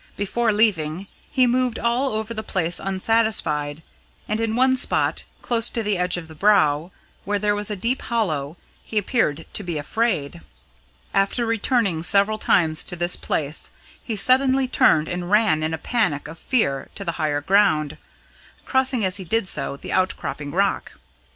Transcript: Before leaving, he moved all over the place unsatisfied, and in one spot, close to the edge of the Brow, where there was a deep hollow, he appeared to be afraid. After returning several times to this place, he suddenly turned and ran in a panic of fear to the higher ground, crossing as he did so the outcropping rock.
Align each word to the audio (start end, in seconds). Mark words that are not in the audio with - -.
Before 0.17 0.51
leaving, 0.51 1.05
he 1.31 1.45
moved 1.45 1.77
all 1.77 2.13
over 2.13 2.33
the 2.33 2.41
place 2.41 2.79
unsatisfied, 2.79 3.83
and 4.27 4.41
in 4.41 4.55
one 4.55 4.75
spot, 4.75 5.25
close 5.43 5.69
to 5.69 5.83
the 5.83 5.95
edge 5.95 6.17
of 6.17 6.27
the 6.27 6.33
Brow, 6.33 6.89
where 7.23 7.37
there 7.37 7.53
was 7.53 7.69
a 7.69 7.75
deep 7.75 8.01
hollow, 8.01 8.57
he 8.83 8.97
appeared 8.97 9.45
to 9.53 9.61
be 9.61 9.77
afraid. 9.77 10.41
After 11.13 11.45
returning 11.45 12.01
several 12.01 12.39
times 12.39 12.83
to 12.85 12.95
this 12.95 13.15
place, 13.15 13.69
he 14.03 14.15
suddenly 14.15 14.67
turned 14.67 15.07
and 15.07 15.29
ran 15.29 15.61
in 15.61 15.71
a 15.71 15.77
panic 15.77 16.27
of 16.27 16.39
fear 16.39 16.89
to 16.95 17.05
the 17.05 17.11
higher 17.21 17.41
ground, 17.41 17.97
crossing 18.65 19.05
as 19.05 19.17
he 19.17 19.23
did 19.23 19.47
so 19.47 19.77
the 19.77 19.93
outcropping 19.93 20.49
rock. 20.49 20.93